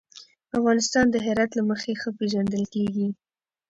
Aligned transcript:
افغانستان 0.57 1.05
د 1.09 1.15
هرات 1.25 1.51
له 1.55 1.63
مخې 1.69 1.91
ښه 2.01 2.09
پېژندل 2.17 2.63
کېږي. 2.73 3.07